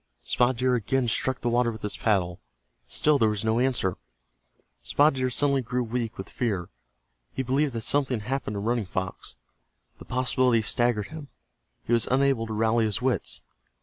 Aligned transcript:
Spotted 0.21 0.57
Deer 0.57 0.73
again 0.73 1.07
struck 1.07 1.41
the 1.41 1.49
water 1.49 1.71
with 1.71 1.83
his 1.83 1.95
paddle. 1.95 2.39
Still 2.87 3.19
there 3.19 3.29
was 3.29 3.45
no 3.45 3.59
answer. 3.59 3.97
Spotted 4.81 5.17
Deer 5.17 5.29
suddenly 5.29 5.61
grew 5.61 5.83
weak 5.83 6.17
with 6.17 6.27
fear. 6.27 6.69
He 7.31 7.43
believed 7.43 7.73
that 7.73 7.81
something 7.81 8.21
had 8.21 8.27
happened 8.27 8.55
to 8.55 8.59
Running 8.61 8.85
Fox. 8.87 9.35
The 9.99 10.05
possibility 10.05 10.63
staggered 10.63 11.09
him. 11.09 11.27
He 11.83 11.93
was 11.93 12.07
unable 12.07 12.47
to 12.47 12.53
rally 12.53 12.85
his 12.85 12.99
wits. 12.99 13.41